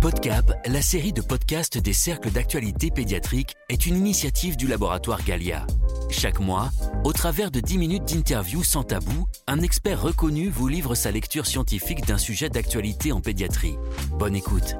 [0.00, 5.66] PodCap, la série de podcasts des cercles d'actualité pédiatrique, est une initiative du laboratoire Galia.
[6.10, 6.70] Chaque mois,
[7.04, 11.46] au travers de 10 minutes d'interview sans tabou, un expert reconnu vous livre sa lecture
[11.46, 13.76] scientifique d'un sujet d'actualité en pédiatrie.
[14.10, 14.76] Bonne écoute.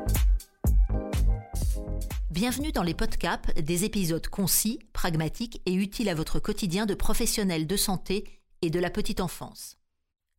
[2.31, 7.67] Bienvenue dans les podcasts, des épisodes concis, pragmatiques et utiles à votre quotidien de professionnels
[7.67, 9.77] de santé et de la petite enfance.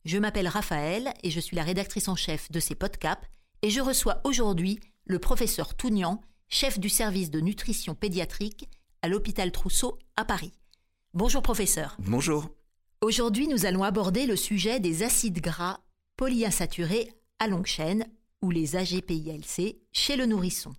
[0.06, 3.28] Je m'appelle Raphaël et je suis la rédactrice en chef de ces podcasts
[3.62, 8.68] et je reçois aujourd'hui le professeur Tougnan, chef du service de nutrition pédiatrique
[9.02, 10.52] à l'hôpital Trousseau à Paris.
[11.14, 11.96] Bonjour professeur.
[11.98, 12.48] Bonjour.
[13.00, 15.80] Aujourd'hui, nous allons aborder le sujet des acides gras
[16.16, 18.06] polyinsaturés à longue chaîne,
[18.42, 20.74] ou les AGPILC, chez le nourrisson.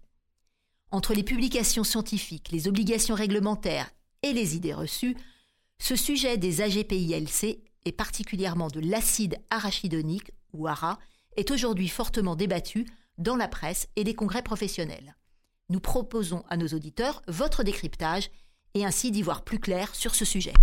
[0.91, 3.89] Entre les publications scientifiques, les obligations réglementaires
[4.23, 5.15] et les idées reçues,
[5.79, 10.99] ce sujet des AGPILC et particulièrement de l'acide arachidonique, ou ARA,
[11.37, 15.15] est aujourd'hui fortement débattu dans la presse et les congrès professionnels.
[15.69, 18.29] Nous proposons à nos auditeurs votre décryptage
[18.73, 20.53] et ainsi d'y voir plus clair sur ce sujet.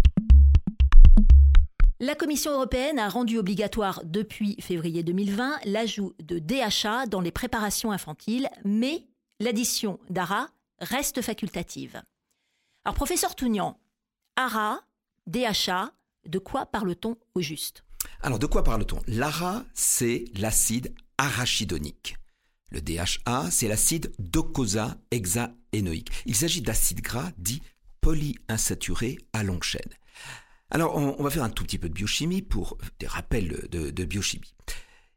[2.01, 7.91] La Commission européenne a rendu obligatoire depuis février 2020 l'ajout de DHA dans les préparations
[7.91, 9.05] infantiles, mais
[9.41, 12.01] l'addition d'ARA reste facultative.
[12.85, 13.81] Alors, professeur Tougnan,
[14.37, 14.81] ARA,
[15.27, 15.91] DHA,
[16.27, 17.83] de quoi parle-t-on au juste?
[18.21, 19.01] Alors de quoi parle-t-on?
[19.07, 22.17] L'ARA, c'est l'acide arachidonique.
[22.71, 26.11] Le DHA, c'est l'acide docosahexaénoïque.
[26.27, 27.63] Il s'agit d'acides gras dits
[28.01, 29.93] polyinsaturés à longue chaîne.
[30.71, 34.05] Alors on, va faire un tout petit peu de biochimie pour des rappels de, de
[34.05, 34.55] biochimie.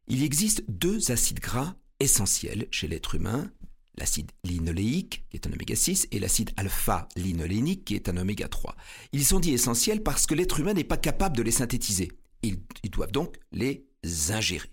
[0.08, 3.52] Il existe deux acides gras essentiels chez l'être humain,
[3.98, 8.76] l'acide linoléique, qui est un oméga 6, et l'acide alpha-linolénique, qui est un oméga 3.
[9.12, 12.12] Ils sont dits essentiels parce que l'être humain n'est pas capable de les synthétiser.
[12.44, 13.88] Ils, doivent donc les
[14.30, 14.70] ingérer.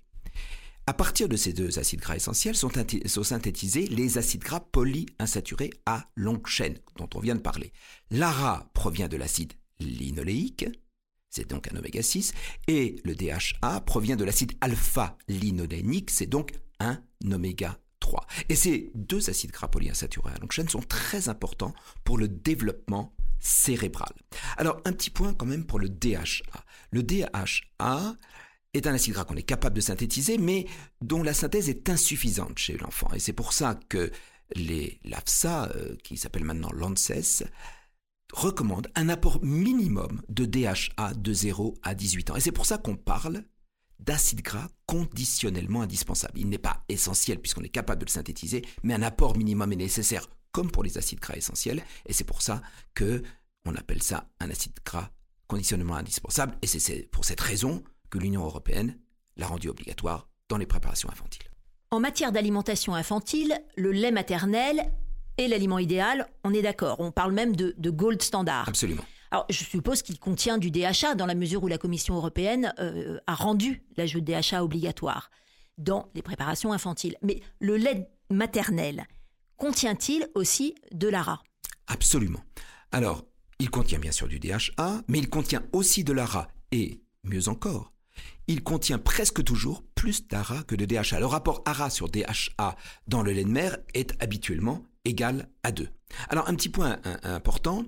[0.86, 2.70] À partir de ces deux acides gras essentiels sont,
[3.22, 7.72] synthétisés les acides gras polyinsaturés à longue chaîne dont on vient de parler.
[8.10, 10.64] L'ARA provient de l'acide linoléique,
[11.28, 12.32] c'est donc un oméga 6,
[12.68, 18.26] et le DHA provient de l'acide alpha-linolénique, c'est donc un oméga 3.
[18.48, 21.74] Et ces deux acides gras polyinsaturés à longue chaîne sont très importants
[22.04, 24.12] pour le développement cérébral.
[24.56, 26.64] Alors un petit point quand même pour le DHA.
[26.90, 28.16] Le DHA
[28.74, 30.66] est un acide gras qu'on est capable de synthétiser, mais
[31.00, 33.08] dont la synthèse est insuffisante chez l'enfant.
[33.14, 34.10] Et c'est pour ça que
[34.54, 37.44] les l'AFSA, euh, qui s'appelle maintenant l'ANSES,
[38.32, 42.36] recommande un apport minimum de DHA de 0 à 18 ans.
[42.36, 43.44] Et c'est pour ça qu'on parle
[43.98, 46.38] d'acide gras conditionnellement indispensable.
[46.38, 49.76] Il n'est pas essentiel puisqu'on est capable de le synthétiser, mais un apport minimum est
[49.76, 52.62] nécessaire comme pour les acides gras essentiels, et c'est pour ça
[52.94, 53.22] que
[53.64, 55.10] on appelle ça un acide gras
[55.46, 58.98] conditionnement indispensable, et c'est pour cette raison que l'Union européenne
[59.36, 61.48] l'a rendu obligatoire dans les préparations infantiles.
[61.90, 64.90] En matière d'alimentation infantile, le lait maternel
[65.38, 68.68] est l'aliment idéal, on est d'accord, on parle même de, gold standard.
[68.68, 69.04] Absolument.
[69.30, 73.18] Alors, je suppose qu'il contient du DHA dans la mesure où la Commission européenne euh,
[73.26, 75.30] a rendu l'ajout de DHA obligatoire
[75.76, 77.16] dans les préparations infantiles.
[77.22, 79.06] Mais le lait maternel,
[79.58, 81.42] contient-il aussi de l'ARA?
[81.86, 82.42] Absolument.
[82.90, 83.26] Alors,
[83.58, 87.92] il contient bien sûr du DHA, mais il contient aussi de l'ARA et, mieux encore,
[88.46, 91.20] il contient presque toujours plus d'ARA que de DHA.
[91.20, 92.76] Le rapport ARA sur DHA
[93.06, 95.88] dans le lait de mère est habituellement égal à 2.
[96.28, 97.84] Alors un petit point important,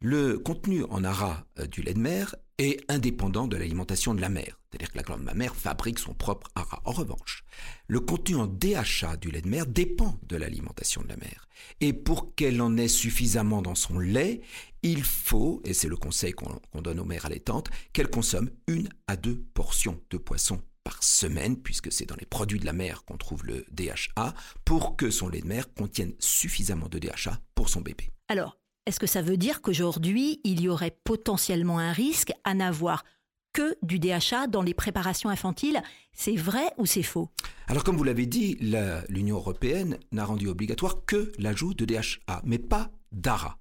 [0.00, 4.28] le contenu en ARA euh, du lait de mère est indépendant de l'alimentation de la
[4.28, 4.60] mère.
[4.70, 6.82] C'est-à-dire que la glande mammaire fabrique son propre ARA.
[6.84, 7.44] En revanche,
[7.86, 11.48] le contenu en DHA du lait de mère dépend de l'alimentation de la mère.
[11.80, 14.40] Et pour qu'elle en ait suffisamment dans son lait,
[14.82, 19.16] il faut, et c'est le conseil qu'on donne aux mères allaitantes, qu'elle consomme une à
[19.16, 23.16] deux portions de poisson par semaine, puisque c'est dans les produits de la mère qu'on
[23.16, 24.34] trouve le DHA,
[24.64, 28.10] pour que son lait de mère contienne suffisamment de DHA pour son bébé.
[28.28, 33.04] Alors, est-ce que ça veut dire qu'aujourd'hui, il y aurait potentiellement un risque à n'avoir
[33.52, 35.82] que du DHA dans les préparations infantiles?
[36.14, 37.28] C'est vrai ou c'est faux?
[37.66, 38.56] Alors comme vous l'avez dit,
[39.10, 43.58] l'Union européenne n'a rendu obligatoire que l'ajout de DHA, mais pas d'ARA.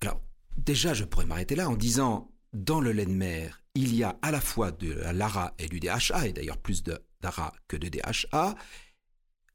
[0.00, 0.22] Alors
[0.56, 4.18] déjà, je pourrais m'arrêter là en disant, dans le lait de mer, il y a
[4.22, 8.54] à la fois de l'ARA et du DHA, et d'ailleurs plus d'ARA que de DHA.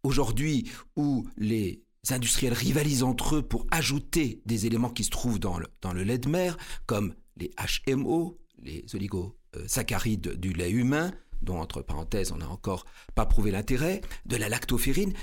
[0.03, 5.57] Aujourd'hui, où les industriels rivalisent entre eux pour ajouter des éléments qui se trouvent dans
[5.57, 7.51] le, dans le lait de mer, comme les
[7.87, 11.11] HMO, les oligosaccharides du lait humain,
[11.41, 12.85] dont entre parenthèses on n'a encore
[13.15, 15.13] pas prouvé l'intérêt, de la lactoferrine.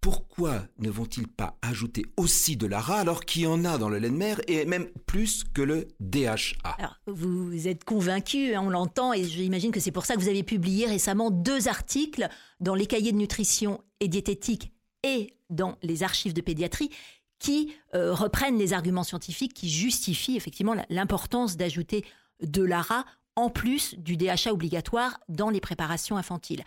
[0.00, 3.98] pourquoi ne vont-ils pas ajouter aussi de l'ARA alors qu'il y en a dans le
[3.98, 6.76] lait de mer et même plus que le DHA
[7.06, 10.44] Vous êtes convaincu, hein, on l'entend, et j'imagine que c'est pour ça que vous avez
[10.44, 12.28] publié récemment deux articles
[12.60, 14.72] dans les cahiers de nutrition et diététique
[15.02, 16.90] et dans les archives de pédiatrie
[17.38, 22.04] qui euh, reprennent les arguments scientifiques qui justifient effectivement l'importance d'ajouter
[22.42, 23.04] de l'ARA
[23.36, 26.64] en plus du DHA obligatoire dans les préparations infantiles.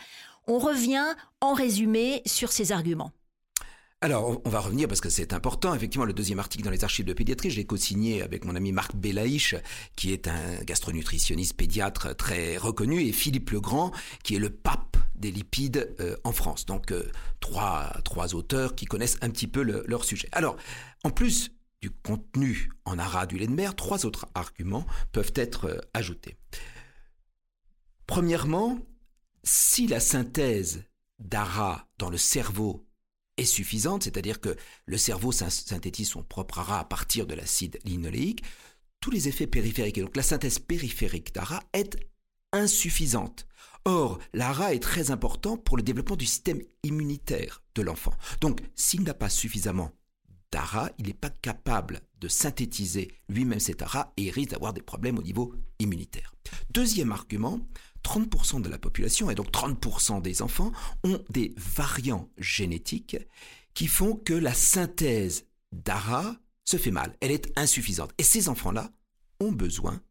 [0.48, 1.06] On revient
[1.42, 3.12] en résumé sur ces arguments.
[4.04, 5.76] Alors, on va revenir parce que c'est important.
[5.76, 8.72] Effectivement, le deuxième article dans les archives de pédiatrie, je l'ai co-signé avec mon ami
[8.72, 9.54] Marc Belaïch,
[9.96, 13.92] qui est un gastronutritionniste pédiatre très reconnu, et Philippe Legrand,
[14.24, 16.66] qui est le pape des lipides euh, en France.
[16.66, 17.10] Donc, euh,
[17.40, 20.28] trois, trois auteurs qui connaissent un petit peu leur sujet.
[20.34, 20.58] Alors,
[21.04, 21.52] en plus
[21.82, 26.38] du contenu en ara du lait de mer, trois autres arguments peuvent être euh, ajoutés.
[28.06, 28.80] Premièrement,
[29.44, 30.84] si la synthèse
[31.20, 32.86] d'ara dans le cerveau
[33.38, 38.44] est suffisante, c'est-à-dire que le cerveau synthétise son propre ARA à partir de l'acide linoléique,
[39.00, 41.98] tous les effets périphériques, et donc la synthèse périphérique d'ARA est
[42.52, 43.48] insuffisante.
[43.86, 48.14] Or, l'ARA est très important pour le développement du système immunitaire de l'enfant.
[48.40, 49.92] Donc, s'il n'a pas suffisamment
[50.52, 55.18] d'ARA, il n'est pas capable de synthétiser lui-même cet ARA et risque d'avoir des problèmes
[55.18, 56.36] au niveau immunitaire.
[56.70, 57.60] Deuxième argument,
[58.04, 60.72] 30% de la population, et donc 30% des enfants,
[61.04, 63.18] ont des variants génétiques
[63.74, 68.12] qui font que la synthèse d'ARA se fait mal, elle est insuffisante.
[68.18, 68.92] Et ces enfants-là
[69.40, 70.02] ont besoin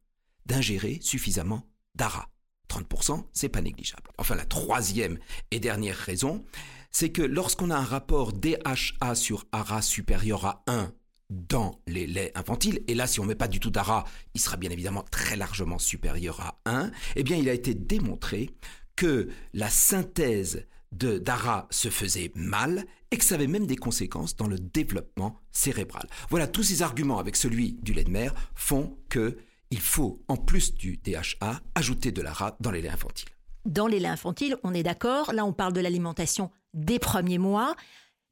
[0.46, 2.28] d'ingérer suffisamment d'ARA.
[2.68, 4.10] 30%, c'est pas négligeable.
[4.16, 5.18] Enfin, la troisième
[5.50, 6.44] et dernière raison,
[6.90, 10.92] c'est que lorsqu'on a un rapport DHA sur ARA supérieur à 1
[11.30, 14.04] dans les laits infantiles, et là si on met pas du tout d'ARA,
[14.34, 18.50] il sera bien évidemment très largement supérieur à 1, eh bien il a été démontré
[18.96, 24.36] que la synthèse de d'ARA se faisait mal et que ça avait même des conséquences
[24.36, 26.08] dans le développement cérébral.
[26.30, 29.38] Voilà, tous ces arguments avec celui du lait de mer font que
[29.70, 33.28] il faut, en plus du DHA, ajouter de l'ARA dans les laits infantiles.
[33.66, 37.74] Dans les laits infantiles, on est d'accord, là on parle de l'alimentation des premiers mois,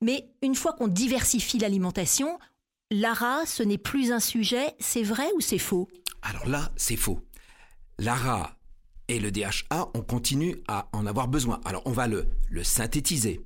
[0.01, 2.39] mais une fois qu'on diversifie l'alimentation,
[2.91, 5.89] L'ARA, ce n'est plus un sujet, c'est vrai ou c'est faux?
[6.23, 7.21] Alors là, c'est faux.
[7.99, 8.57] L'ARA
[9.09, 11.61] et le DHA, on continue à en avoir besoin.
[11.67, 13.43] Alors on va le, le synthétiser.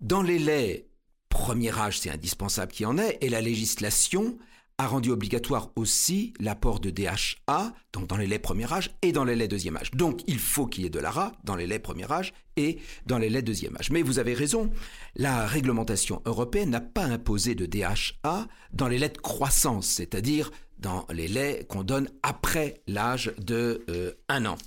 [0.00, 0.86] Dans les laits
[1.28, 4.38] premier âge, c'est indispensable qu'il y en ait, et la législation
[4.78, 9.24] a rendu obligatoire aussi l'apport de DHA, donc dans les laits premier âge et dans
[9.24, 9.92] les laits deuxième âge.
[9.92, 13.18] Donc il faut qu'il y ait de l'ARA dans les laits premier âge et dans
[13.18, 13.90] les laits deuxième âge.
[13.90, 14.70] Mais vous avez raison,
[15.14, 21.06] la réglementation européenne n'a pas imposé de DHA dans les laits de croissance, c'est-à-dire dans
[21.12, 24.58] les laits qu'on donne après l'âge de euh, un an.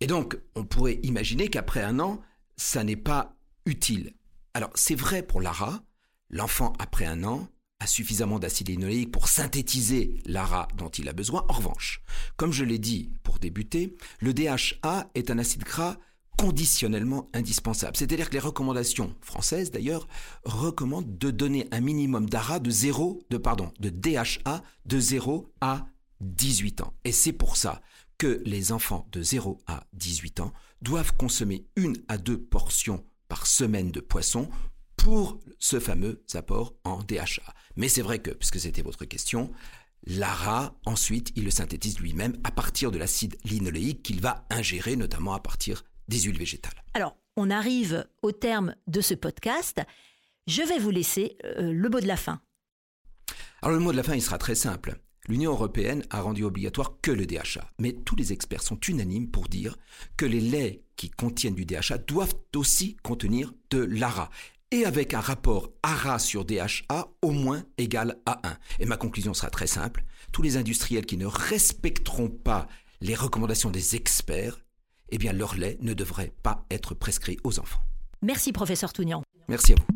[0.00, 2.20] Et donc on pourrait imaginer qu'après un an,
[2.56, 3.36] ça n'est pas
[3.66, 4.14] utile.
[4.54, 5.82] Alors c'est vrai pour l'ARA,
[6.30, 7.46] l'enfant après un an
[7.86, 11.44] suffisamment d'acide linoléique pour synthétiser l'ARA dont il a besoin.
[11.48, 12.02] En revanche,
[12.36, 15.96] comme je l'ai dit pour débuter, le DHA est un acide gras
[16.36, 17.96] conditionnellement indispensable.
[17.96, 20.08] C'est-à-dire que les recommandations françaises, d'ailleurs,
[20.44, 25.86] recommandent de donner un minimum d'ARA de 0, de, pardon, de DHA de 0 à
[26.20, 26.94] 18 ans.
[27.04, 27.82] Et c'est pour ça
[28.16, 33.46] que les enfants de 0 à 18 ans doivent consommer une à deux portions par
[33.46, 34.48] semaine de poisson
[35.00, 37.54] pour ce fameux apport en DHA.
[37.76, 39.50] Mais c'est vrai que, puisque c'était votre question,
[40.06, 45.32] l'ARA, ensuite, il le synthétise lui-même à partir de l'acide linoléique qu'il va ingérer, notamment
[45.32, 46.84] à partir des huiles végétales.
[46.92, 49.80] Alors, on arrive au terme de ce podcast.
[50.46, 52.42] Je vais vous laisser euh, le mot de la fin.
[53.62, 55.00] Alors, le mot de la fin, il sera très simple.
[55.28, 59.48] L'Union européenne a rendu obligatoire que le DHA, mais tous les experts sont unanimes pour
[59.48, 59.78] dire
[60.16, 64.30] que les laits qui contiennent du DHA doivent aussi contenir de l'ARA
[64.72, 68.56] et avec un rapport ARA sur DHA au moins égal à 1.
[68.80, 70.04] Et ma conclusion sera très simple.
[70.32, 72.68] Tous les industriels qui ne respecteront pas
[73.00, 74.60] les recommandations des experts,
[75.10, 77.80] eh bien leur lait ne devrait pas être prescrit aux enfants.
[78.22, 79.22] Merci professeur Tounian.
[79.48, 79.86] Merci à vous.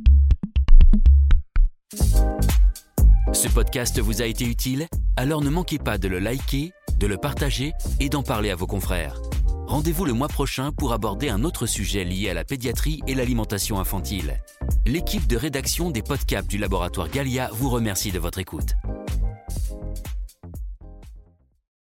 [3.33, 4.87] Ce podcast vous a été utile?
[5.16, 8.66] Alors ne manquez pas de le liker, de le partager et d'en parler à vos
[8.66, 9.21] confrères.
[9.66, 13.80] Rendez-vous le mois prochain pour aborder un autre sujet lié à la pédiatrie et l'alimentation
[13.80, 14.42] infantile.
[14.87, 18.75] L'équipe de rédaction des podcasts du laboratoire Galia vous remercie de votre écoute.